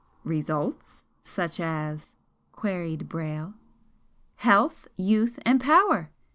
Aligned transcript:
"Results? 0.23 1.03
Such 1.23 1.59
as?" 1.59 2.07
queried 2.53 3.07
Brayle. 3.07 3.53
"Health, 4.37 4.87
youth 4.97 5.37
and 5.45 5.61
power!" 5.61 6.09